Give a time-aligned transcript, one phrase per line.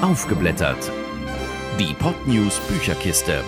[0.00, 0.92] Aufgeblättert.
[1.80, 3.42] Die Podnews Bücherkiste.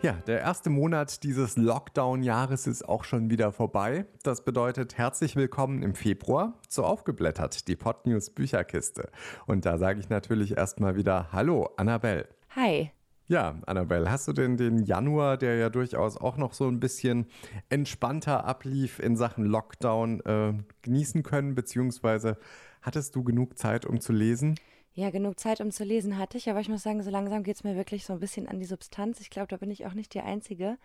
[0.00, 4.06] Ja, der erste Monat dieses Lockdown-Jahres ist auch schon wieder vorbei.
[4.22, 9.10] Das bedeutet herzlich willkommen im Februar zu Aufgeblättert, die Podnews Bücherkiste.
[9.46, 12.28] Und da sage ich natürlich erstmal wieder Hallo, Annabelle.
[12.56, 12.90] Hi.
[13.26, 17.26] Ja, Annabelle, hast du denn den Januar, der ja durchaus auch noch so ein bisschen
[17.68, 21.54] entspannter ablief in Sachen Lockdown, äh, genießen können?
[21.54, 22.38] Beziehungsweise
[22.80, 24.54] hattest du genug Zeit, um zu lesen?
[24.96, 27.56] Ja, genug Zeit, um zu lesen hatte ich, aber ich muss sagen, so langsam geht
[27.56, 29.20] es mir wirklich so ein bisschen an die Substanz.
[29.20, 30.78] Ich glaube, da bin ich auch nicht die Einzige.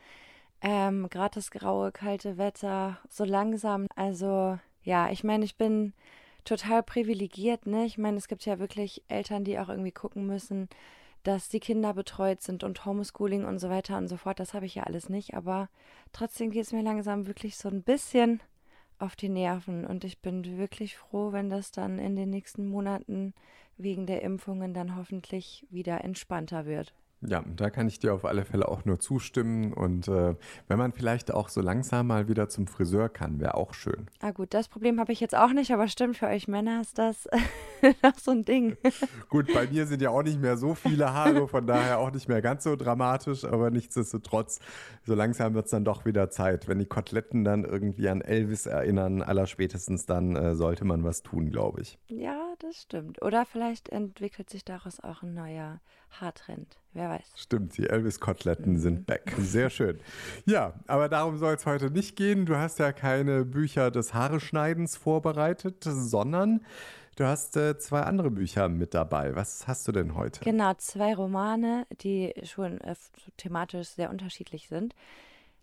[0.62, 3.88] Ähm, Gerade das graue, kalte Wetter, so langsam.
[3.96, 5.94] Also, ja, ich meine, ich bin
[6.44, 7.86] total privilegiert, ne?
[7.86, 10.70] Ich meine, es gibt ja wirklich Eltern, die auch irgendwie gucken müssen,
[11.24, 14.40] dass die Kinder betreut sind und Homeschooling und so weiter und so fort.
[14.40, 15.70] Das habe ich ja alles nicht, aber
[16.14, 18.42] trotzdem geht es mir langsam wirklich so ein bisschen
[18.98, 23.34] auf die Nerven und ich bin wirklich froh, wenn das dann in den nächsten Monaten
[23.80, 26.94] wegen der Impfungen dann hoffentlich wieder entspannter wird.
[27.22, 29.74] Ja, da kann ich dir auf alle Fälle auch nur zustimmen.
[29.74, 30.36] Und äh,
[30.68, 34.08] wenn man vielleicht auch so langsam mal wieder zum Friseur kann, wäre auch schön.
[34.22, 36.98] Ah gut, das Problem habe ich jetzt auch nicht, aber stimmt, für euch Männer ist
[36.98, 37.28] das
[38.04, 38.78] noch so ein Ding.
[39.30, 42.30] gut, bei mir sind ja auch nicht mehr so viele Haare, von daher auch nicht
[42.30, 44.60] mehr ganz so dramatisch, aber nichtsdestotrotz,
[45.04, 46.70] so langsam wird es dann doch wieder Zeit.
[46.70, 51.52] Wenn die Koteletten dann irgendwie an Elvis erinnern, allerspätestens dann äh, sollte man was tun,
[51.52, 52.00] glaube ich.
[52.08, 53.22] Ja, das stimmt.
[53.22, 55.82] Oder vielleicht entwickelt sich daraus auch ein neuer
[56.12, 56.78] Haartrend.
[56.94, 57.26] Wer weiß.
[57.36, 58.80] Stimmt, die Elvis-Koteletten mhm.
[58.80, 59.36] sind back.
[59.40, 60.00] Sehr schön.
[60.46, 62.46] Ja, aber darum soll es heute nicht gehen.
[62.46, 66.62] Du hast ja keine Bücher des Haareschneidens vorbereitet, sondern
[67.16, 69.36] du hast äh, zwei andere Bücher mit dabei.
[69.36, 70.44] Was hast du denn heute?
[70.44, 72.96] Genau, zwei Romane, die schon äh,
[73.38, 74.96] thematisch sehr unterschiedlich sind.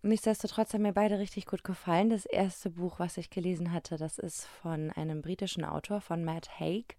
[0.02, 2.10] Nichtsdestotrotz haben mir beide richtig gut gefallen.
[2.10, 6.60] Das erste Buch, was ich gelesen hatte, das ist von einem britischen Autor, von Matt
[6.60, 6.96] Haig,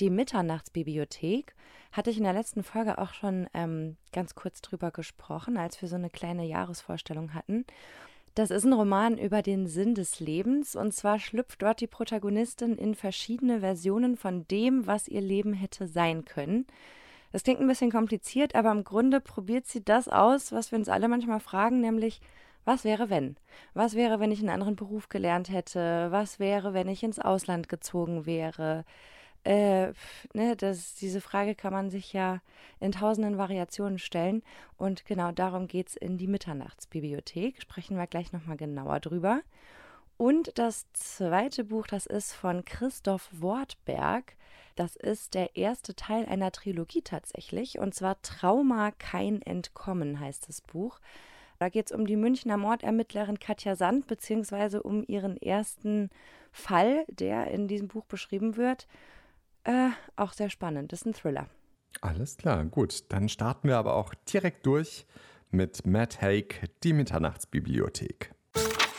[0.00, 1.54] Die Mitternachtsbibliothek.
[1.92, 5.88] Hatte ich in der letzten Folge auch schon ähm, ganz kurz drüber gesprochen, als wir
[5.88, 7.64] so eine kleine Jahresvorstellung hatten.
[8.34, 12.76] Das ist ein Roman über den Sinn des Lebens und zwar schlüpft dort die Protagonistin
[12.76, 16.66] in verschiedene Versionen von dem, was ihr Leben hätte sein können.
[17.32, 20.88] Das klingt ein bisschen kompliziert, aber im Grunde probiert sie das aus, was wir uns
[20.88, 22.20] alle manchmal fragen, nämlich,
[22.68, 23.36] was wäre wenn?
[23.72, 26.08] Was wäre, wenn ich einen anderen Beruf gelernt hätte?
[26.10, 28.84] Was wäre, wenn ich ins Ausland gezogen wäre?
[29.42, 29.92] Äh,
[30.34, 32.42] ne, das, diese Frage kann man sich ja
[32.78, 34.42] in tausenden Variationen stellen.
[34.76, 37.62] Und genau darum geht es in die Mitternachtsbibliothek.
[37.62, 39.40] Sprechen wir gleich nochmal genauer drüber.
[40.18, 44.36] Und das zweite Buch, das ist von Christoph Wortberg.
[44.76, 47.78] Das ist der erste Teil einer Trilogie tatsächlich.
[47.78, 51.00] Und zwar Trauma kein Entkommen heißt das Buch.
[51.58, 56.10] Da geht es um die Münchner Mordermittlerin Katja Sand, beziehungsweise um ihren ersten
[56.52, 58.86] Fall, der in diesem Buch beschrieben wird.
[59.64, 60.92] Äh, auch sehr spannend.
[60.92, 61.46] Das ist ein Thriller.
[62.00, 63.12] Alles klar, gut.
[63.12, 65.06] Dann starten wir aber auch direkt durch
[65.50, 68.32] mit Matt Haig, die Mitternachtsbibliothek.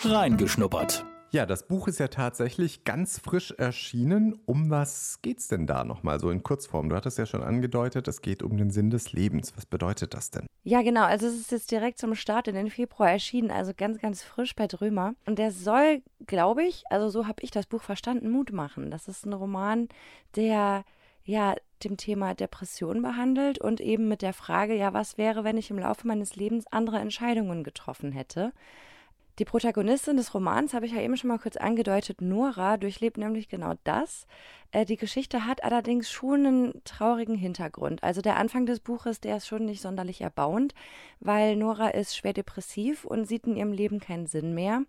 [0.04, 1.06] Reingeschnuppert.
[1.32, 4.40] Ja, das Buch ist ja tatsächlich ganz frisch erschienen.
[4.48, 6.90] Um was geht's denn da nochmal so in Kurzform?
[6.90, 9.56] Du hattest ja schon angedeutet, es geht um den Sinn des Lebens.
[9.56, 10.48] Was bedeutet das denn?
[10.64, 11.04] Ja, genau.
[11.04, 14.56] Also es ist jetzt direkt zum Start in den Februar erschienen, also ganz, ganz frisch
[14.56, 15.14] bei Drömer.
[15.28, 18.90] Und der soll, glaube ich, also so habe ich das Buch verstanden, Mut machen.
[18.90, 19.88] Das ist ein Roman,
[20.36, 20.84] der
[21.24, 25.70] ja dem Thema Depression behandelt und eben mit der Frage, ja, was wäre, wenn ich
[25.70, 28.52] im Laufe meines Lebens andere Entscheidungen getroffen hätte?
[29.40, 33.48] Die Protagonistin des Romans, habe ich ja eben schon mal kurz angedeutet, Nora, durchlebt nämlich
[33.48, 34.28] genau das.
[34.72, 38.04] Äh, die Geschichte hat allerdings schon einen traurigen Hintergrund.
[38.04, 40.74] Also der Anfang des Buches, der ist schon nicht sonderlich erbauend,
[41.22, 44.84] weil Nora ist schwer depressiv und sieht in ihrem Leben keinen Sinn mehr.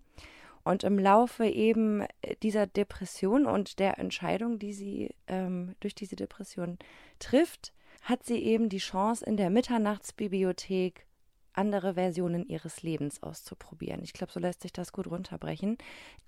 [0.64, 2.04] Und im Laufe eben
[2.42, 6.76] dieser Depression und der Entscheidung, die sie ähm, durch diese Depression
[7.20, 7.72] trifft,
[8.02, 11.06] hat sie eben die Chance, in der Mitternachtsbibliothek
[11.52, 14.02] andere Versionen ihres Lebens auszuprobieren.
[14.02, 15.78] Ich glaube, so lässt sich das gut runterbrechen.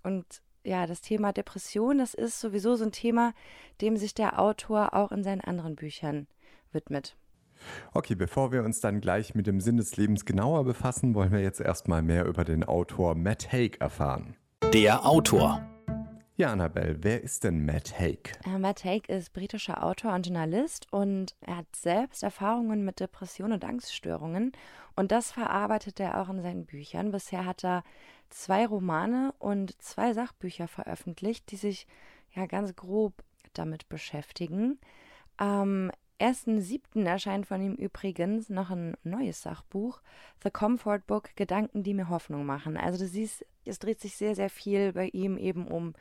[0.03, 3.35] Und ja, das Thema Depression, das ist sowieso so ein Thema,
[3.81, 6.27] dem sich der Autor auch in seinen anderen Büchern
[6.73, 7.17] widmet.
[7.93, 11.41] Okay, bevor wir uns dann gleich mit dem Sinn des Lebens genauer befassen, wollen wir
[11.41, 14.37] jetzt erstmal mehr über den Autor Matt Haig erfahren.
[14.73, 15.72] Der Autor.
[16.43, 18.33] Ja, Annabelle, wer ist denn Matt Haig?
[18.45, 23.53] Uh, Matt Haig ist britischer Autor und Journalist und er hat selbst Erfahrungen mit Depressionen
[23.53, 24.51] und Angststörungen
[24.97, 27.13] und das verarbeitet er auch in seinen Büchern.
[27.13, 27.85] Bisher hat er
[28.29, 31.87] zwei Romane und zwei Sachbücher veröffentlicht, die sich
[32.35, 33.23] ja ganz grob
[33.53, 34.81] damit beschäftigen.
[35.37, 37.05] Am 1.7.
[37.05, 40.01] erscheint von ihm übrigens noch ein neues Sachbuch,
[40.43, 42.77] The Comfort Book, Gedanken, die mir Hoffnung machen.
[42.77, 45.95] Also du siehst, es dreht sich sehr, sehr viel bei ihm eben um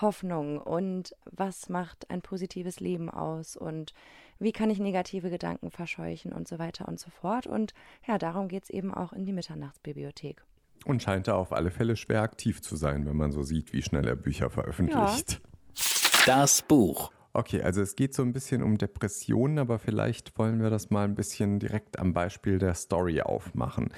[0.00, 3.94] Hoffnung und was macht ein positives Leben aus und
[4.38, 7.46] wie kann ich negative Gedanken verscheuchen und so weiter und so fort.
[7.46, 7.72] Und
[8.06, 10.42] ja, darum geht es eben auch in die Mitternachtsbibliothek.
[10.84, 13.82] Und scheint da auf alle Fälle schwer aktiv zu sein, wenn man so sieht, wie
[13.82, 15.32] schnell er Bücher veröffentlicht.
[15.32, 16.26] Ja.
[16.26, 17.10] Das Buch.
[17.32, 21.04] Okay, also es geht so ein bisschen um Depressionen, aber vielleicht wollen wir das mal
[21.04, 23.92] ein bisschen direkt am Beispiel der Story aufmachen.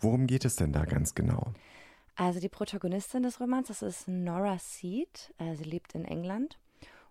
[0.00, 1.52] Worum geht es denn da ganz genau?
[2.20, 5.32] Also die Protagonistin des Romans, das ist Nora Seed.
[5.38, 6.58] Äh, sie lebt in England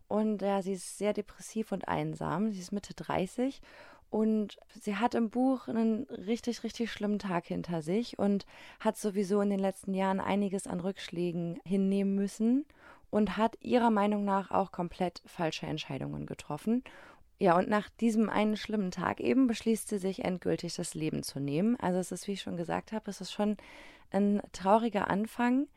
[0.07, 2.51] und ja, sie ist sehr depressiv und einsam.
[2.51, 3.59] Sie ist Mitte 30
[4.11, 8.45] und sie hat im Buch einen richtig, richtig schlimmen Tag hinter sich und
[8.79, 12.67] hat sowieso in den letzten Jahren einiges an Rückschlägen hinnehmen müssen
[13.09, 16.83] und hat ihrer Meinung nach auch komplett falsche Entscheidungen getroffen.
[17.39, 21.39] Ja, und nach diesem einen schlimmen Tag eben beschließt sie sich endgültig das Leben zu
[21.39, 21.77] nehmen.
[21.79, 23.57] Also es ist, wie ich schon gesagt habe, es ist schon
[24.11, 25.67] ein trauriger Anfang.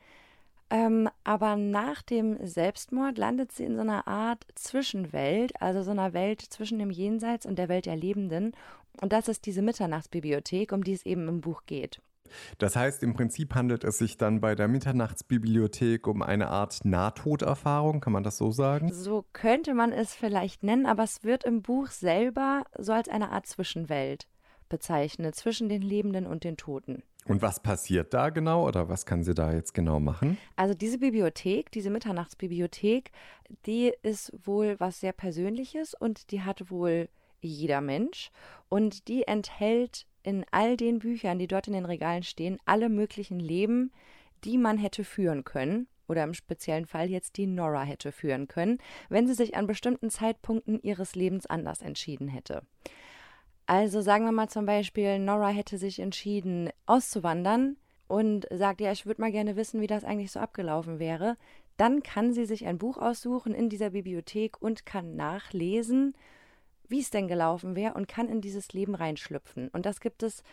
[0.69, 6.13] Ähm, aber nach dem Selbstmord landet sie in so einer Art Zwischenwelt, also so einer
[6.13, 8.55] Welt zwischen dem Jenseits und der Welt der Lebenden.
[9.01, 12.01] Und das ist diese Mitternachtsbibliothek, um die es eben im Buch geht.
[12.57, 17.99] Das heißt, im Prinzip handelt es sich dann bei der Mitternachtsbibliothek um eine Art Nahtoderfahrung,
[17.99, 18.91] kann man das so sagen?
[18.91, 23.31] So könnte man es vielleicht nennen, aber es wird im Buch selber so als eine
[23.31, 24.27] Art Zwischenwelt
[24.69, 27.03] bezeichnet, zwischen den Lebenden und den Toten.
[27.25, 30.37] Und was passiert da genau oder was kann sie da jetzt genau machen?
[30.55, 33.11] Also diese Bibliothek, diese Mitternachtsbibliothek,
[33.65, 37.09] die ist wohl was sehr Persönliches und die hat wohl
[37.41, 38.31] jeder Mensch
[38.69, 43.39] und die enthält in all den Büchern, die dort in den Regalen stehen, alle möglichen
[43.39, 43.91] Leben,
[44.43, 48.77] die man hätte führen können oder im speziellen Fall jetzt die Nora hätte führen können,
[49.09, 52.63] wenn sie sich an bestimmten Zeitpunkten ihres Lebens anders entschieden hätte.
[53.65, 57.77] Also sagen wir mal zum Beispiel, Nora hätte sich entschieden, auszuwandern
[58.07, 61.37] und sagt, ja, ich würde mal gerne wissen, wie das eigentlich so abgelaufen wäre.
[61.77, 66.13] Dann kann sie sich ein Buch aussuchen in dieser Bibliothek und kann nachlesen,
[66.87, 69.69] wie es denn gelaufen wäre und kann in dieses Leben reinschlüpfen.
[69.69, 70.43] Und das gibt es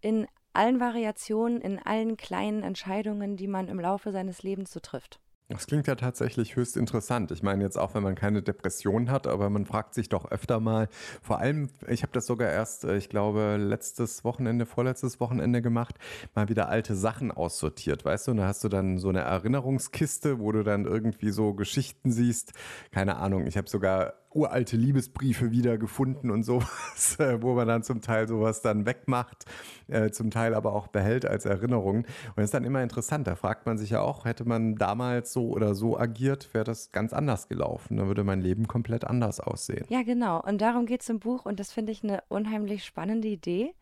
[0.00, 5.20] in allen Variationen, in allen kleinen Entscheidungen, die man im Laufe seines Lebens so trifft.
[5.50, 7.30] Das klingt ja tatsächlich höchst interessant.
[7.30, 10.58] Ich meine jetzt auch, wenn man keine Depression hat, aber man fragt sich doch öfter
[10.58, 10.88] mal,
[11.20, 15.96] vor allem, ich habe das sogar erst, äh, ich glaube, letztes Wochenende, vorletztes Wochenende gemacht,
[16.34, 18.30] mal wieder alte Sachen aussortiert, weißt du?
[18.30, 22.54] Und da hast du dann so eine Erinnerungskiste, wo du dann irgendwie so Geschichten siehst.
[22.90, 28.00] Keine Ahnung, ich habe sogar uralte Liebesbriefe wiedergefunden und sowas, äh, wo man dann zum
[28.00, 29.44] Teil sowas dann wegmacht,
[29.88, 31.98] äh, zum Teil aber auch behält als Erinnerung.
[31.98, 33.26] Und das ist dann immer interessant.
[33.26, 36.92] Da fragt man sich ja auch, hätte man damals so oder so agiert, wäre das
[36.92, 37.96] ganz anders gelaufen.
[37.96, 39.86] Da würde mein Leben komplett anders aussehen.
[39.88, 40.42] Ja, genau.
[40.42, 41.46] Und darum geht es im Buch.
[41.46, 43.74] Und das finde ich eine unheimlich spannende Idee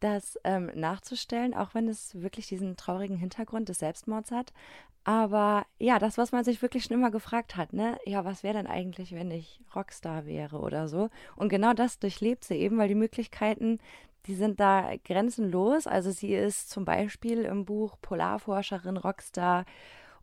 [0.00, 4.52] das ähm, nachzustellen, auch wenn es wirklich diesen traurigen Hintergrund des Selbstmords hat.
[5.04, 7.98] Aber ja, das, was man sich wirklich schon immer gefragt hat, ne?
[8.04, 11.08] Ja, was wäre denn eigentlich, wenn ich Rockstar wäre oder so?
[11.34, 13.78] Und genau das durchlebt sie eben, weil die Möglichkeiten,
[14.26, 15.86] die sind da grenzenlos.
[15.86, 19.64] Also sie ist zum Beispiel im Buch Polarforscherin, Rockstar,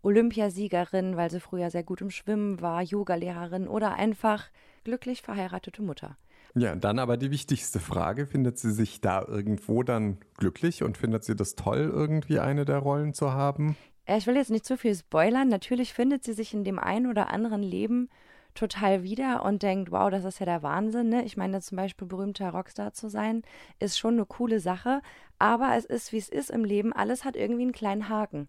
[0.04, 4.46] Olympiasiegerin, weil sie früher sehr gut im Schwimmen war, Yogalehrerin oder einfach
[4.84, 6.16] glücklich verheiratete Mutter.
[6.58, 11.26] Ja, dann aber die wichtigste Frage, findet sie sich da irgendwo dann glücklich und findet
[11.26, 13.76] sie das toll, irgendwie eine der Rollen zu haben?
[14.08, 15.50] Ich will jetzt nicht zu viel spoilern.
[15.50, 18.10] Natürlich findet sie sich in dem einen oder anderen Leben
[18.54, 21.10] total wieder und denkt, wow, das ist ja der Wahnsinn.
[21.10, 21.26] Ne?
[21.26, 23.44] Ich meine, zum Beispiel berühmter Rockstar zu sein,
[23.80, 25.02] ist schon eine coole Sache.
[25.38, 26.94] Aber es ist, wie es ist im Leben.
[26.94, 28.48] Alles hat irgendwie einen kleinen Haken.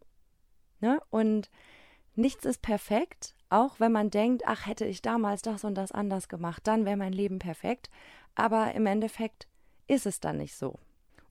[0.80, 1.00] Ne?
[1.10, 1.50] Und
[2.16, 3.34] nichts ist perfekt.
[3.48, 6.96] Auch wenn man denkt, ach, hätte ich damals das und das anders gemacht, dann wäre
[6.96, 7.90] mein Leben perfekt.
[8.34, 9.46] Aber im Endeffekt
[9.86, 10.78] ist es dann nicht so.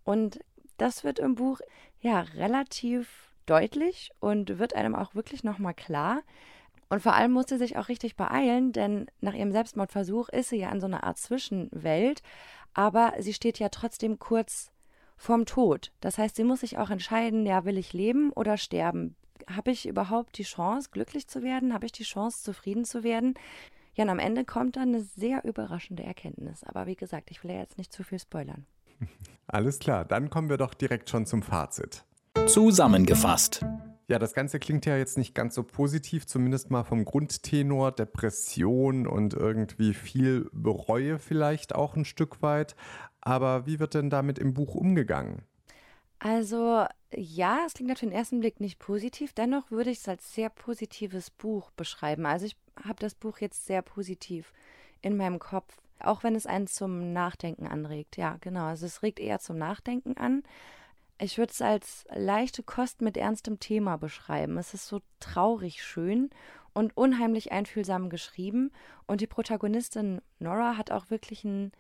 [0.04, 0.40] Und
[0.78, 1.60] das wird im Buch
[2.00, 6.22] ja relativ deutlich und wird einem auch wirklich nochmal klar.
[6.90, 10.58] Und vor allem muss sie sich auch richtig beeilen, denn nach ihrem Selbstmordversuch ist sie
[10.58, 12.22] ja in so einer Art Zwischenwelt,
[12.74, 14.72] aber sie steht ja trotzdem kurz
[15.18, 15.92] vorm Tod.
[16.02, 19.16] Das heißt, sie muss sich auch entscheiden, ja, will ich leben oder sterben?
[19.48, 21.74] Habe ich überhaupt die Chance, glücklich zu werden?
[21.74, 23.36] Habe ich die Chance, zufrieden zu werden?
[23.94, 26.64] Ja, und am Ende kommt dann eine sehr überraschende Erkenntnis.
[26.64, 28.66] Aber wie gesagt, ich will ja jetzt nicht zu viel spoilern.
[29.48, 32.04] Alles klar, dann kommen wir doch direkt schon zum Fazit.
[32.48, 33.66] Zusammengefasst.
[34.08, 39.08] Ja, das Ganze klingt ja jetzt nicht ganz so positiv, zumindest mal vom Grundtenor, Depression
[39.08, 42.76] und irgendwie viel Bereue vielleicht auch ein Stück weit.
[43.22, 45.42] Aber wie wird denn damit im Buch umgegangen?
[46.20, 50.34] Also ja, es klingt auf den ersten Blick nicht positiv, dennoch würde ich es als
[50.34, 52.26] sehr positives Buch beschreiben.
[52.26, 54.54] Also ich habe das Buch jetzt sehr positiv
[55.02, 58.18] in meinem Kopf, auch wenn es einen zum Nachdenken anregt.
[58.18, 60.44] Ja, genau, also es regt eher zum Nachdenken an.
[61.20, 64.58] Ich würde es als leichte Kost mit ernstem Thema beschreiben.
[64.58, 66.30] Es ist so traurig schön
[66.74, 68.72] und unheimlich einfühlsam geschrieben.
[69.08, 71.72] Und die Protagonistin Nora hat auch wirklich einen,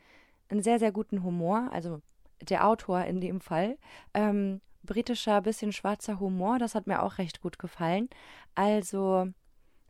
[0.50, 2.01] einen sehr, sehr guten Humor, also
[2.42, 3.77] der Autor in dem Fall.
[4.13, 8.10] Ähm, britischer, bisschen schwarzer Humor, das hat mir auch recht gut gefallen.
[8.54, 9.27] Also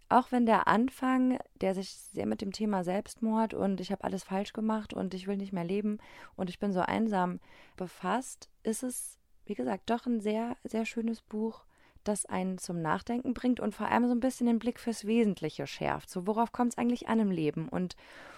[0.09, 4.23] auch wenn der Anfang, der sich sehr mit dem Thema Selbstmord und ich habe alles
[4.23, 5.97] falsch gemacht und ich will nicht mehr leben
[6.35, 7.39] und ich bin so einsam
[7.75, 11.65] befasst, ist es, wie gesagt, doch ein sehr, sehr schönes Buch,
[12.07, 15.67] das einen zum Nachdenken bringt und vor allem so ein bisschen den Blick fürs Wesentliche
[15.67, 16.09] schärft.
[16.09, 17.95] So, worauf kommt es eigentlich an im Leben und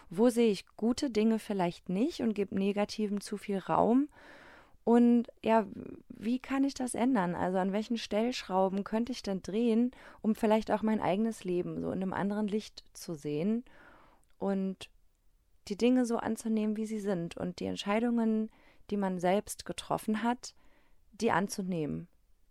[0.09, 4.07] wo sehe ich gute Dinge vielleicht nicht und gebe Negativen zu viel Raum
[4.87, 5.65] und ja,
[6.07, 7.35] wie kann ich das ändern?
[7.35, 11.91] Also an welchen Stellschrauben könnte ich denn drehen, um vielleicht auch mein eigenes Leben so
[11.91, 13.65] in einem anderen Licht zu sehen
[14.39, 14.89] und
[15.67, 18.49] die Dinge so anzunehmen, wie sie sind und die Entscheidungen,
[18.89, 20.55] die man selbst getroffen hat,
[21.11, 22.07] die anzunehmen.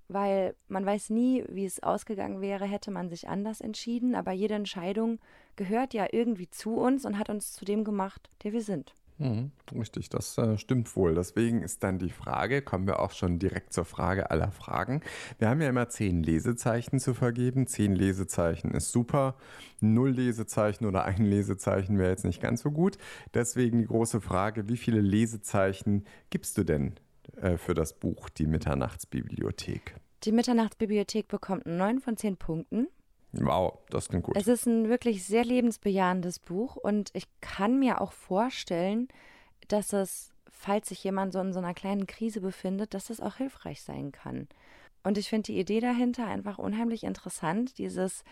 [0.08, 4.54] Weil man weiß nie, wie es ausgegangen wäre, hätte man sich anders entschieden, aber jede
[4.54, 5.18] Entscheidung
[5.56, 8.94] gehört ja irgendwie zu uns und hat uns zu dem gemacht, der wir sind.
[9.18, 11.14] Mhm, richtig, das äh, stimmt wohl.
[11.14, 15.00] Deswegen ist dann die Frage, kommen wir auch schon direkt zur Frage aller Fragen.
[15.38, 17.66] Wir haben ja immer zehn Lesezeichen zu vergeben.
[17.66, 19.36] Zehn Lesezeichen ist super.
[19.80, 22.98] Null Lesezeichen oder ein Lesezeichen wäre jetzt nicht ganz so gut.
[23.32, 26.96] Deswegen die große Frage, wie viele Lesezeichen gibst du denn
[27.37, 29.97] äh, für das Buch Die Mitternachtsbibliothek?
[30.25, 32.88] Die Mitternachtsbibliothek bekommt neun von zehn Punkten.
[33.33, 34.37] Wow, das klingt gut.
[34.37, 39.09] Es ist ein wirklich sehr lebensbejahendes Buch und ich kann mir auch vorstellen,
[39.69, 43.37] dass es, falls sich jemand so in so einer kleinen Krise befindet, dass es auch
[43.37, 44.49] hilfreich sein kann.
[45.02, 48.25] Und ich finde die Idee dahinter einfach unheimlich interessant, dieses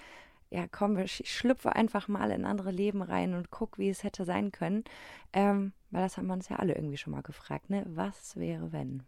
[0.55, 4.25] ja, komm, ich schlüpfe einfach mal in andere Leben rein und guck, wie es hätte
[4.25, 4.85] sein können.
[5.33, 7.85] Ähm, weil das haben wir uns ja alle irgendwie schon mal gefragt, ne?
[7.87, 9.05] Was wäre, wenn?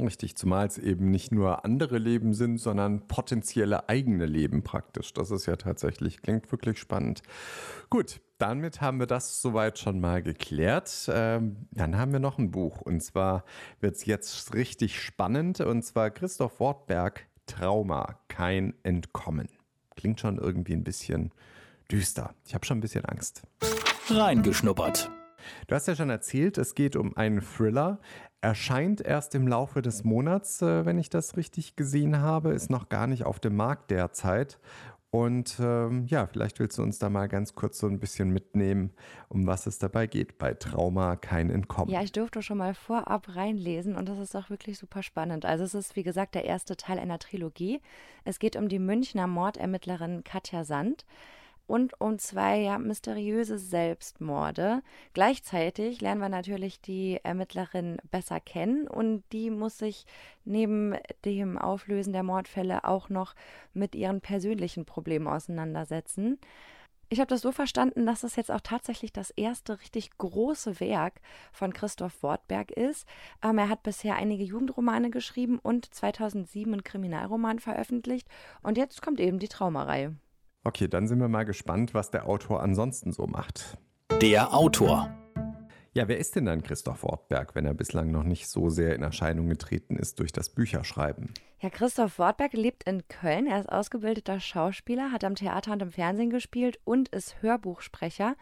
[0.00, 5.12] Richtig, zumal es eben nicht nur andere Leben sind, sondern potenzielle eigene Leben praktisch.
[5.12, 7.22] Das ist ja tatsächlich, klingt wirklich spannend.
[7.90, 11.08] Gut, damit haben wir das soweit schon mal geklärt.
[11.12, 13.44] Ähm, dann haben wir noch ein Buch und zwar
[13.80, 19.48] wird es jetzt richtig spannend und zwar Christoph Wortberg, Trauma, kein Entkommen.
[19.96, 21.32] Klingt schon irgendwie ein bisschen
[21.90, 22.34] düster.
[22.44, 23.42] Ich habe schon ein bisschen Angst.
[24.10, 25.10] Reingeschnuppert.
[25.66, 27.98] Du hast ja schon erzählt, es geht um einen Thriller.
[28.40, 32.88] Erscheint erst im Laufe des Monats, äh, wenn ich das richtig gesehen habe, ist noch
[32.88, 34.58] gar nicht auf dem Markt derzeit.
[35.10, 38.92] Und ähm, ja, vielleicht willst du uns da mal ganz kurz so ein bisschen mitnehmen,
[39.28, 41.90] um was es dabei geht bei Trauma kein Entkommen.
[41.90, 45.46] Ja, ich durfte schon mal vorab reinlesen und das ist auch wirklich super spannend.
[45.46, 47.80] Also es ist, wie gesagt, der erste Teil einer Trilogie.
[48.24, 51.06] Es geht um die Münchner Mordermittlerin Katja Sand
[51.68, 54.82] und um zwei ja, mysteriöse Selbstmorde.
[55.12, 60.06] Gleichzeitig lernen wir natürlich die Ermittlerin besser kennen und die muss sich
[60.44, 63.34] neben dem Auflösen der Mordfälle auch noch
[63.74, 66.38] mit ihren persönlichen Problemen auseinandersetzen.
[67.10, 71.20] Ich habe das so verstanden, dass es jetzt auch tatsächlich das erste richtig große Werk
[71.52, 73.06] von Christoph Wortberg ist.
[73.42, 78.28] Ähm, er hat bisher einige Jugendromane geschrieben und 2007 einen Kriminalroman veröffentlicht.
[78.62, 80.16] Und jetzt kommt eben die Traumareihe.
[80.68, 83.78] Okay, dann sind wir mal gespannt, was der Autor ansonsten so macht.
[84.20, 85.10] Der Autor.
[85.94, 89.02] Ja, wer ist denn dann Christoph Wortberg, wenn er bislang noch nicht so sehr in
[89.02, 91.32] Erscheinung getreten ist durch das Bücherschreiben?
[91.60, 93.46] Ja, Christoph Wortberg lebt in Köln.
[93.46, 98.36] Er ist ausgebildeter Schauspieler, hat am Theater und im Fernsehen gespielt und ist Hörbuchsprecher.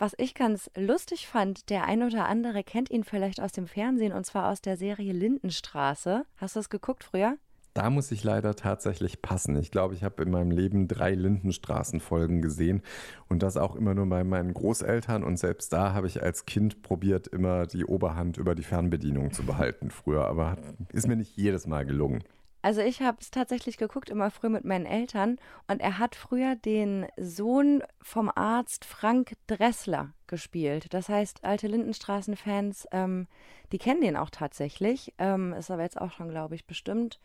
[0.00, 4.12] Was ich ganz lustig fand, der ein oder andere kennt ihn vielleicht aus dem Fernsehen
[4.12, 6.24] und zwar aus der Serie Lindenstraße.
[6.38, 7.36] Hast du das geguckt früher?
[7.74, 9.56] Da muss ich leider tatsächlich passen.
[9.56, 12.82] Ich glaube, ich habe in meinem Leben drei Lindenstraßenfolgen gesehen
[13.28, 15.22] und das auch immer nur bei meinen Großeltern.
[15.22, 19.44] Und selbst da habe ich als Kind probiert, immer die Oberhand über die Fernbedienung zu
[19.44, 20.26] behalten früher.
[20.26, 20.56] Aber
[20.92, 22.24] ist mir nicht jedes Mal gelungen.
[22.60, 25.38] Also ich habe es tatsächlich geguckt, immer früh mit meinen Eltern.
[25.68, 30.92] Und er hat früher den Sohn vom Arzt Frank Dressler gespielt.
[30.92, 33.28] Das heißt, alte Lindenstraßen-Fans, ähm,
[33.70, 35.14] die kennen den auch tatsächlich.
[35.18, 37.20] Ähm, ist aber jetzt auch schon, glaube ich, bestimmt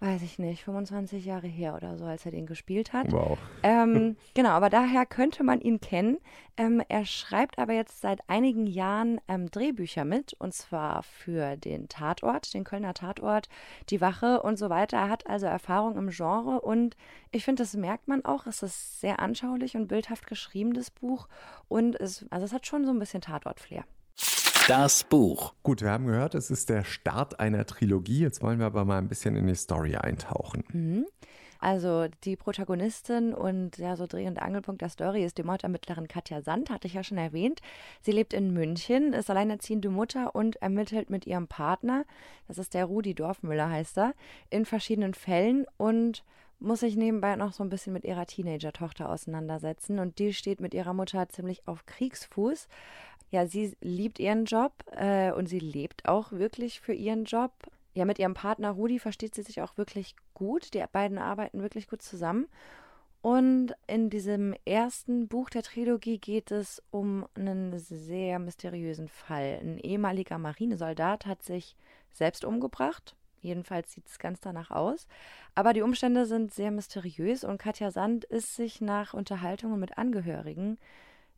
[0.00, 3.10] weiß ich nicht, 25 Jahre her oder so, als er den gespielt hat.
[3.10, 3.36] Wow.
[3.64, 6.18] Ähm, genau, aber daher könnte man ihn kennen.
[6.56, 11.88] Ähm, er schreibt aber jetzt seit einigen Jahren ähm, Drehbücher mit, und zwar für den
[11.88, 13.48] Tatort, den Kölner Tatort,
[13.90, 14.98] die Wache und so weiter.
[14.98, 16.96] Er hat also Erfahrung im Genre und
[17.32, 18.46] ich finde, das merkt man auch.
[18.46, 21.28] Es ist sehr anschaulich und bildhaft geschrieben, das Buch.
[21.66, 23.84] Und es, also es hat schon so ein bisschen Tatort-Flair.
[24.68, 25.54] Das Buch.
[25.62, 28.20] Gut, wir haben gehört, es ist der Start einer Trilogie.
[28.20, 30.62] Jetzt wollen wir aber mal ein bisschen in die Story eintauchen.
[30.70, 31.06] Mhm.
[31.58, 36.42] Also die Protagonistin und ja, so Dreh- und Angelpunkt der Story ist die Mordermittlerin Katja
[36.42, 37.62] Sand, hatte ich ja schon erwähnt.
[38.02, 42.04] Sie lebt in München, ist alleinerziehende Mutter und ermittelt mit ihrem Partner,
[42.46, 44.12] das ist der Rudi Dorfmüller heißt er,
[44.50, 46.24] in verschiedenen Fällen und
[46.60, 50.74] muss sich nebenbei noch so ein bisschen mit ihrer Teenager-Tochter auseinandersetzen und die steht mit
[50.74, 52.68] ihrer Mutter ziemlich auf Kriegsfuß.
[53.30, 57.52] Ja, sie liebt ihren Job äh, und sie lebt auch wirklich für ihren Job.
[57.94, 60.72] Ja, mit ihrem Partner Rudi versteht sie sich auch wirklich gut.
[60.74, 62.46] Die beiden arbeiten wirklich gut zusammen.
[63.20, 69.58] Und in diesem ersten Buch der Trilogie geht es um einen sehr mysteriösen Fall.
[69.60, 71.74] Ein ehemaliger Marinesoldat hat sich
[72.12, 73.16] selbst umgebracht.
[73.40, 75.06] Jedenfalls sieht es ganz danach aus.
[75.54, 80.78] Aber die Umstände sind sehr mysteriös und Katja Sand ist sich nach Unterhaltungen mit Angehörigen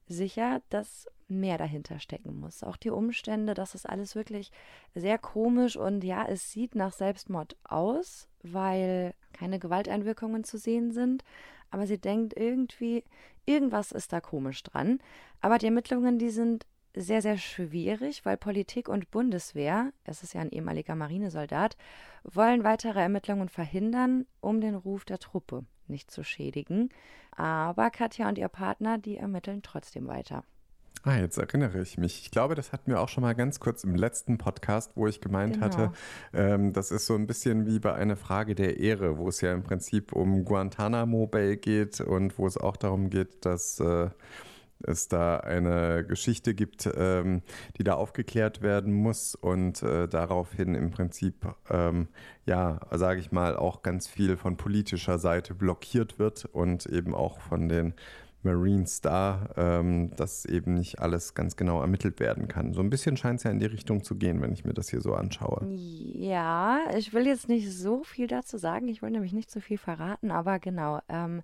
[0.07, 2.63] sicher, dass mehr dahinter stecken muss.
[2.63, 4.51] Auch die Umstände, das ist alles wirklich
[4.95, 11.25] sehr komisch und ja, es sieht nach Selbstmord aus, weil keine Gewalteinwirkungen zu sehen sind.
[11.71, 13.05] Aber sie denkt irgendwie,
[13.47, 14.99] irgendwas ist da komisch dran.
[15.41, 20.41] Aber die Ermittlungen, die sind sehr, sehr schwierig, weil Politik und Bundeswehr, es ist ja
[20.41, 21.77] ein ehemaliger Marinesoldat,
[22.25, 26.91] wollen weitere Ermittlungen verhindern, um den Ruf der Truppe nicht zu schädigen.
[27.33, 30.45] Aber Katja und ihr Partner, die ermitteln trotzdem weiter.
[31.03, 32.21] Ah, jetzt erinnere ich mich.
[32.21, 35.23] Ich glaube, das hatten wir auch schon mal ganz kurz im letzten Podcast, wo ich
[35.23, 35.65] gemeint genau.
[35.65, 35.93] hatte,
[36.35, 39.55] ähm, das ist so ein bisschen wie bei einer Frage der Ehre, wo es ja
[39.55, 44.11] im Prinzip um Guantanamo Bay geht und wo es auch darum geht, dass äh,
[44.83, 47.43] es da eine Geschichte gibt, ähm,
[47.79, 52.09] die da aufgeklärt werden muss und äh, daraufhin im Prinzip, ähm,
[52.45, 57.41] ja, sage ich mal, auch ganz viel von politischer Seite blockiert wird und eben auch
[57.41, 57.95] von den
[58.43, 62.73] Marines da, ähm, dass eben nicht alles ganz genau ermittelt werden kann.
[62.73, 64.89] So ein bisschen scheint es ja in die Richtung zu gehen, wenn ich mir das
[64.89, 65.67] hier so anschaue.
[65.75, 68.89] Ja, ich will jetzt nicht so viel dazu sagen.
[68.89, 71.01] Ich will nämlich nicht so viel verraten, aber genau.
[71.09, 71.43] Ähm,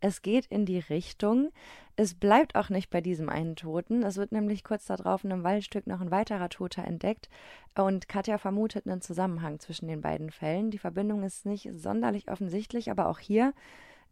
[0.00, 1.50] es geht in die Richtung.
[1.96, 4.04] Es bleibt auch nicht bei diesem einen Toten.
[4.04, 7.28] Es wird nämlich kurz darauf in einem Waldstück noch ein weiterer Toter entdeckt.
[7.76, 10.70] Und Katja vermutet einen Zusammenhang zwischen den beiden Fällen.
[10.70, 13.52] Die Verbindung ist nicht sonderlich offensichtlich, aber auch hier,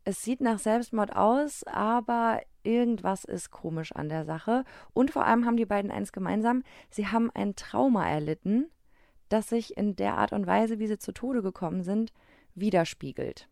[0.07, 4.65] es sieht nach Selbstmord aus, aber irgendwas ist komisch an der Sache.
[4.95, 6.63] Und vor allem haben die beiden eins gemeinsam.
[6.91, 8.71] Sie haben ein Trauma erlitten,
[9.29, 12.13] das sich in der Art und Weise, wie sie zu Tode gekommen sind,
[12.55, 13.49] widerspiegelt.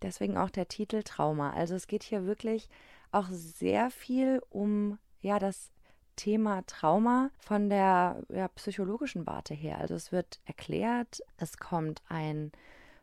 [0.00, 1.50] Deswegen auch der Titel Trauma.
[1.50, 2.70] Also es geht hier wirklich
[3.12, 5.70] auch sehr viel um ja das
[6.16, 9.76] Thema Trauma von der ja, psychologischen Warte her.
[9.76, 12.52] Also es wird erklärt, es kommt ein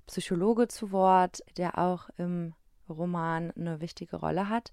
[0.08, 2.56] Psychologe zu Wort, der auch im
[2.90, 4.72] Roman eine wichtige Rolle hat.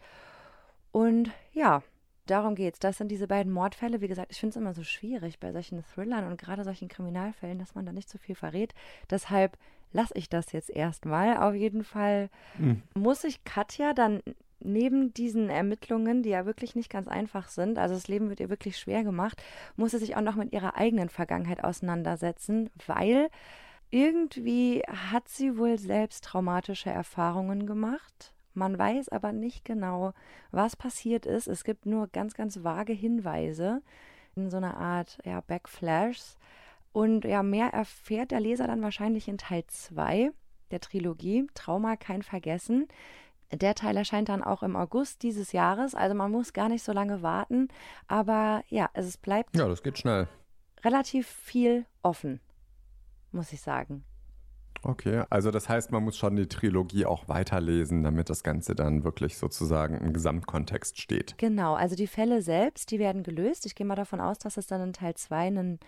[0.93, 1.83] Und ja,
[2.27, 2.79] darum geht's.
[2.79, 4.01] Das sind diese beiden Mordfälle.
[4.01, 7.59] Wie gesagt, ich finde es immer so schwierig bei solchen Thrillern und gerade solchen Kriminalfällen,
[7.59, 8.75] dass man da nicht so viel verrät.
[9.11, 9.59] Deshalb
[9.93, 11.37] lasse ich das jetzt erstmal.
[11.39, 12.83] Auf jeden Fall mhm.
[12.95, 14.23] muss ich Katja dann
[14.61, 18.49] neben diesen Ermittlungen, die ja wirklich nicht ganz einfach sind, also das Leben wird ihr
[18.49, 19.43] wirklich schwer gemacht,
[19.77, 23.29] muss sie sich auch noch mit ihrer eigenen Vergangenheit auseinandersetzen, weil
[23.95, 30.15] irgendwie hat sie wohl selbst traumatische Erfahrungen gemacht man weiß aber nicht genau,
[30.53, 31.49] was passiert ist.
[31.49, 33.83] Es gibt nur ganz, ganz vage Hinweise
[34.37, 36.39] in so einer Art ja, Backflashs.
[36.93, 40.31] Und ja, mehr erfährt der Leser dann wahrscheinlich in Teil 2
[40.71, 41.49] der Trilogie.
[41.55, 42.87] Trauma kein Vergessen.
[43.53, 45.97] Der Teil erscheint dann auch im August dieses Jahres.
[45.97, 47.69] Also man muss gar nicht so lange warten.
[48.07, 49.57] Aber ja, es bleibt.
[49.57, 50.29] Ja, das geht schnell.
[50.85, 52.41] Relativ viel offen,
[53.35, 54.05] muss ich sagen.
[54.83, 59.03] Okay, also das heißt, man muss schon die Trilogie auch weiterlesen, damit das Ganze dann
[59.03, 61.39] wirklich sozusagen im Gesamtkontext steht.
[61.39, 63.65] Genau, also die Fälle selbst, die werden gelöst.
[63.65, 65.81] Ich gehe mal davon aus, dass es dann in Teil 2 einen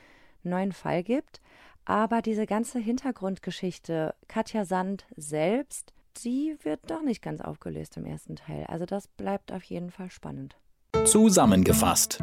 [0.42, 1.42] neuen Fall gibt.
[1.84, 5.92] Aber diese ganze Hintergrundgeschichte, Katja Sand selbst,
[6.24, 8.64] die wird doch nicht ganz aufgelöst im ersten Teil.
[8.64, 10.56] Also das bleibt auf jeden Fall spannend.
[11.04, 12.22] Zusammengefasst.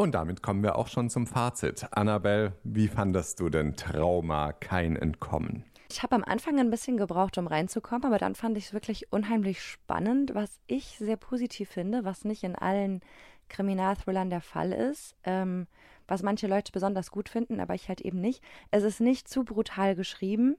[0.00, 1.86] Und damit kommen wir auch schon zum Fazit.
[1.90, 5.62] Annabelle, wie fandest du denn Trauma kein Entkommen?
[5.90, 9.12] Ich habe am Anfang ein bisschen gebraucht, um reinzukommen, aber dann fand ich es wirklich
[9.12, 13.02] unheimlich spannend, was ich sehr positiv finde, was nicht in allen
[13.50, 15.66] Kriminalthrillern der Fall ist, ähm,
[16.08, 18.42] was manche Leute besonders gut finden, aber ich halt eben nicht.
[18.70, 20.56] Es ist nicht zu brutal geschrieben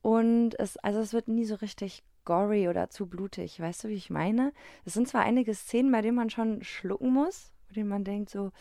[0.00, 3.58] und es, also es wird nie so richtig gory oder zu blutig.
[3.58, 4.52] Weißt du, wie ich meine?
[4.84, 8.30] Es sind zwar einige Szenen, bei denen man schon schlucken muss, bei denen man denkt
[8.30, 8.52] so,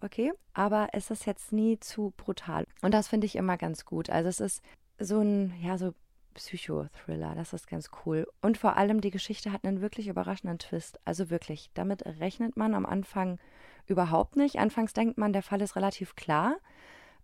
[0.00, 2.66] okay, aber es ist jetzt nie zu brutal.
[2.82, 4.10] Und das finde ich immer ganz gut.
[4.10, 4.62] Also es ist
[4.98, 5.94] so ein, ja, so
[6.34, 7.34] Psychothriller.
[7.34, 8.26] Das ist ganz cool.
[8.40, 10.98] Und vor allem, die Geschichte hat einen wirklich überraschenden Twist.
[11.04, 13.38] Also wirklich, damit rechnet man am Anfang
[13.86, 14.58] überhaupt nicht.
[14.58, 16.56] Anfangs denkt man, der Fall ist relativ klar.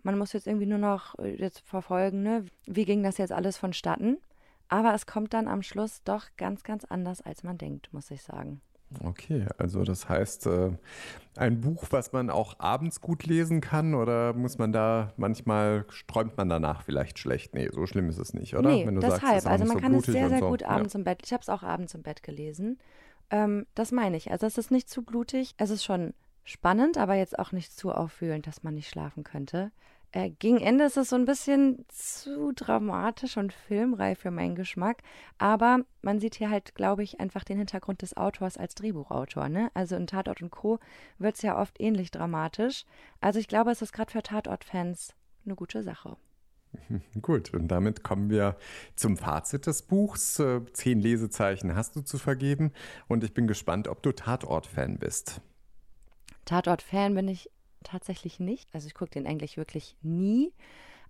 [0.02, 2.44] Man muss jetzt irgendwie nur noch äh, jetzt verfolgen, ne?
[2.66, 4.18] wie ging das jetzt alles vonstatten.
[4.68, 8.22] Aber es kommt dann am Schluss doch ganz, ganz anders, als man denkt, muss ich
[8.22, 8.60] sagen.
[9.04, 10.70] Okay, also das heißt, äh,
[11.36, 16.36] ein Buch, was man auch abends gut lesen kann oder muss man da manchmal, träumt
[16.36, 17.54] man danach vielleicht schlecht?
[17.54, 18.70] Nee, so schlimm ist es nicht, oder?
[18.70, 19.20] Nee, Wenn du deshalb.
[19.22, 20.48] sagst, also man so kann es sehr, sehr so.
[20.48, 20.68] gut Ja.
[20.68, 21.20] abends im Bett.
[21.24, 22.78] Ich habe es auch abends im Bett gelesen.
[23.30, 24.30] Ähm, das meine ich.
[24.30, 25.54] Also es ist nicht zu blutig.
[25.58, 29.70] Es ist schon spannend, aber jetzt auch nicht zu aufwühlend, dass man nicht schlafen könnte.
[30.12, 35.02] Äh, gegen Ende ist es so ein bisschen zu dramatisch und filmreif für meinen Geschmack.
[35.36, 39.48] Aber man sieht hier halt, glaube ich, einfach den Hintergrund des Autors als Drehbuchautor.
[39.48, 39.70] Ne?
[39.74, 40.78] Also in Tatort und Co.
[41.18, 42.84] wird es ja oft ähnlich dramatisch.
[43.20, 46.16] Also ich glaube, es ist gerade für Tatort-Fans eine gute Sache.
[47.22, 48.56] Gut, und damit kommen wir
[48.94, 50.38] zum Fazit des Buchs.
[50.38, 52.72] Äh, Zehn Lesezeichen hast du zu vergeben
[53.08, 55.40] und ich bin gespannt, ob du Tatort-Fan bist.
[56.44, 57.50] Tatort-Fan bin ich
[57.84, 58.68] tatsächlich nicht.
[58.74, 60.52] Also ich gucke den eigentlich wirklich nie.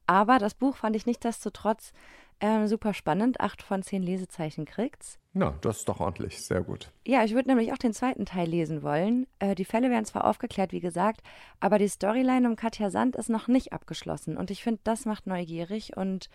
[0.07, 1.93] Aber das Buch fand ich nichtsdestotrotz
[2.41, 3.41] ähm, super spannend.
[3.41, 5.19] Acht von zehn Lesezeichen kriegt's.
[5.33, 6.91] Na, das ist doch ordentlich, sehr gut.
[7.07, 9.27] Ja, ich würde nämlich auch den zweiten Teil lesen wollen.
[9.39, 11.23] Äh, die Fälle werden zwar aufgeklärt, wie gesagt,
[11.61, 14.37] aber die Storyline um Katja Sand ist noch nicht abgeschlossen.
[14.37, 15.97] Und ich finde, das macht neugierig.
[15.97, 16.31] Und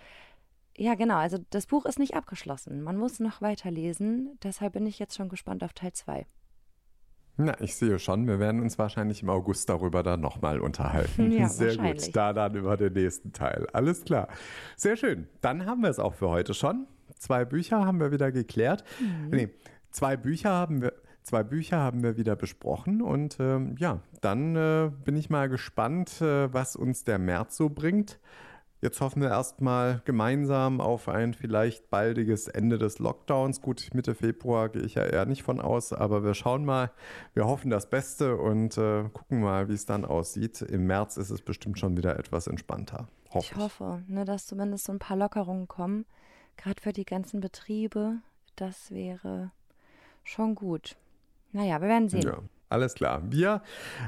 [0.77, 2.81] ja, genau, also das Buch ist nicht abgeschlossen.
[2.81, 4.37] Man muss noch weiterlesen.
[4.43, 6.25] Deshalb bin ich jetzt schon gespannt auf Teil 2.
[7.35, 11.31] Na, ich sehe schon, wir werden uns wahrscheinlich im August darüber dann nochmal unterhalten.
[11.31, 13.65] Ja, Sehr gut, da dann über den nächsten Teil.
[13.73, 14.27] Alles klar.
[14.75, 15.27] Sehr schön.
[15.41, 16.85] Dann haben wir es auch für heute schon.
[17.17, 18.83] Zwei Bücher haben wir wieder geklärt.
[19.31, 19.49] Nee,
[19.91, 20.93] zwei Bücher haben wir.
[21.23, 26.19] Zwei Bücher haben wir wieder besprochen und ähm, ja, dann äh, bin ich mal gespannt,
[26.19, 28.19] äh, was uns der März so bringt.
[28.83, 33.61] Jetzt hoffen wir erstmal gemeinsam auf ein vielleicht baldiges Ende des Lockdowns.
[33.61, 36.91] Gut, Mitte Februar gehe ich ja eher nicht von aus, aber wir schauen mal.
[37.33, 40.61] Wir hoffen das Beste und äh, gucken mal, wie es dann aussieht.
[40.61, 43.07] Im März ist es bestimmt schon wieder etwas entspannter.
[43.29, 46.05] Hoffe Ich hoffe, ne, dass zumindest so ein paar Lockerungen kommen.
[46.57, 48.17] Gerade für die ganzen Betriebe.
[48.57, 49.51] Das wäre
[50.25, 50.97] schon gut.
[51.53, 52.23] Naja, wir werden sehen.
[52.23, 52.39] Ja,
[52.73, 53.21] alles klar.
[53.29, 53.61] Wir,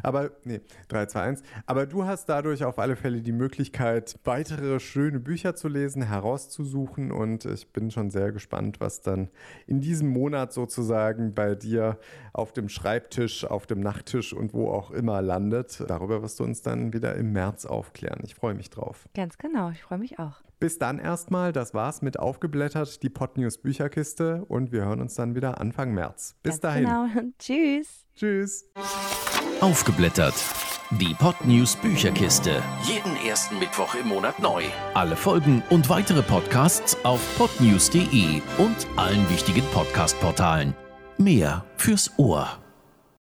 [0.04, 1.43] aber, nee, 3, 2, 1.
[1.65, 7.12] Aber du hast dadurch auf alle Fälle die Möglichkeit, weitere schöne Bücher zu lesen, herauszusuchen.
[7.12, 9.30] Und ich bin schon sehr gespannt, was dann
[9.67, 11.99] in diesem Monat sozusagen bei dir
[12.34, 15.84] auf dem Schreibtisch, auf dem Nachttisch und wo auch immer landet.
[15.88, 18.21] Darüber wirst du uns dann wieder im März aufklären.
[18.23, 19.08] Ich freue mich drauf.
[19.13, 20.41] Ganz genau, ich freue mich auch.
[20.60, 25.36] Bis dann erstmal, das war's mit Aufgeblättert, die Podnews Bücherkiste und wir hören uns dann
[25.36, 26.36] wieder Anfang März.
[26.41, 26.86] Bis Ganz dahin.
[26.86, 27.08] Genau.
[27.39, 28.05] Tschüss.
[28.15, 28.65] Tschüss.
[29.62, 30.36] Aufgeblättert.
[30.91, 32.62] Die Podnews Bücherkiste.
[32.84, 34.63] Jeden ersten Mittwoch im Monat neu.
[34.93, 40.75] Alle Folgen und weitere Podcasts auf podnews.de und allen wichtigen Podcast-Portalen.
[41.17, 42.64] Mehr fürs Ohr.